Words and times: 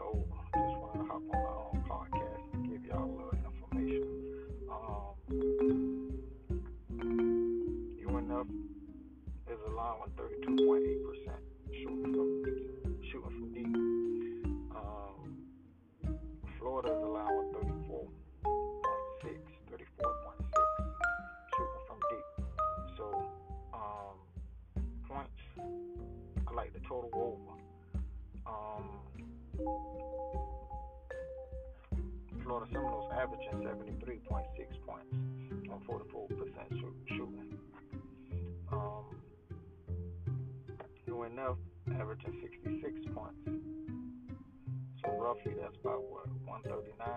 So 0.00 0.16
um, 0.32 0.48
just 0.54 0.80
wanted 0.80 0.98
to 1.00 1.04
hop 1.12 1.20
on 1.20 1.28
my 1.28 1.52
own 1.60 1.84
podcast 1.84 2.44
and 2.54 2.64
give 2.70 2.82
y'all 2.86 3.04
a 3.04 3.12
little 3.20 3.36
information. 3.44 4.04
Um, 4.72 5.12
UNF 8.08 8.48
is 9.52 9.60
allowing 9.68 10.10
32.8% 10.16 11.36
shooting 11.74 12.12
from 12.14 12.28
shooting 13.12 13.28
from 13.28 13.52
deep. 13.52 13.76
Um, 14.74 15.18
Florida 16.58 16.96
is 16.96 17.02
allowing 17.02 17.52
34.6, 17.52 18.08
34.6 19.70 19.84
shooting 21.52 21.84
from 21.86 21.98
deep. 22.08 22.26
So 22.96 23.04
um, 23.74 24.16
points, 25.06 25.40
I 26.48 26.54
like 26.54 26.72
the 26.72 26.80
total 26.88 27.10
over. 27.14 27.54
Um, 28.46 29.00
Florida 32.60 32.76
Seminoles 32.76 33.10
averaging 33.16 33.56
73.6 33.64 34.20
points 34.86 35.14
on 35.72 35.80
44% 35.88 36.28
shooting. 37.08 37.58
Um, 38.70 39.04
UNF 41.08 41.56
averaging 41.98 42.36
66 42.42 43.14
points. 43.14 43.40
So 45.00 45.16
roughly 45.16 45.54
that's 45.58 45.76
about 45.80 46.02
what 46.04 46.28
139, 46.44 47.08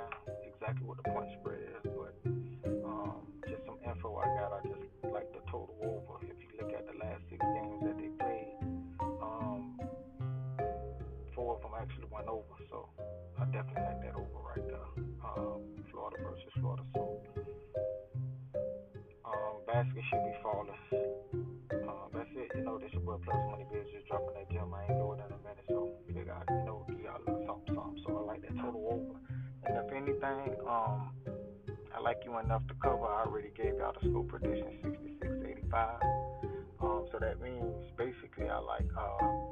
exactly 0.47 0.87
what 0.87 0.97
the 1.03 1.11
point 1.11 1.27
spread 1.41 1.59
is. 1.59 1.91
But 1.91 2.15
um, 2.85 3.27
just 3.49 3.65
some 3.65 3.79
info 3.83 4.15
I 4.15 4.25
got. 4.39 4.53
I 4.53 4.61
just 4.63 4.87
like 5.11 5.27
the 5.33 5.43
total 5.51 5.75
actually 11.83 12.07
went 12.07 12.27
over. 12.27 12.55
So 12.71 12.87
I 13.35 13.43
definitely 13.51 13.83
like 13.83 13.99
that 14.07 14.15
over 14.15 14.39
right 14.39 14.63
there. 14.63 14.87
Um, 15.19 15.59
Florida 15.91 16.17
versus 16.23 16.53
Florida. 16.59 16.83
So 16.95 17.19
um, 19.27 19.55
basket 19.67 20.03
should 20.07 20.23
be 20.23 20.35
falling. 20.39 20.79
Uh, 21.75 22.07
that's 22.15 22.31
it. 22.39 22.55
You 22.55 22.63
know, 22.63 22.79
this 22.79 22.91
your 22.93 23.03
boy 23.03 23.19
Plus 23.23 23.35
Money 23.51 23.67
Biz 23.67 23.91
just 23.91 24.07
dropping 24.07 24.35
that 24.39 24.47
gem. 24.47 24.71
I 24.71 24.87
ain't 24.87 24.95
doing 24.95 25.19
it 25.19 25.27
in 25.27 25.35
a 25.35 25.41
minute, 25.43 25.67
so 25.67 25.91
figure 26.07 26.31
out, 26.31 26.47
you 26.47 26.63
know, 26.63 26.87
do 26.87 26.95
y'all 27.03 27.19
something, 27.27 27.75
something. 27.75 27.99
So 28.07 28.15
I 28.15 28.21
like 28.23 28.41
that 28.47 28.55
total 28.55 28.87
over. 28.87 29.19
And 29.67 29.75
if 29.75 29.87
anything, 29.91 30.55
um, 30.63 31.11
I 31.91 31.99
like 31.99 32.23
UNF 32.23 32.67
to 32.67 32.75
cover. 32.79 33.07
I 33.07 33.27
already 33.27 33.51
gave 33.55 33.75
y'all 33.75 33.91
the 33.91 34.07
score 34.07 34.23
prediction 34.23 34.79
66 34.83 35.67
85. 35.67 35.99
Um, 36.79 37.05
so 37.11 37.19
that 37.19 37.39
means 37.39 37.91
basically 37.97 38.47
I 38.47 38.59
like 38.59 38.87
uh 38.97 39.43